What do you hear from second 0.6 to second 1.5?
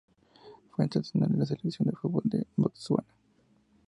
Fue internacional con la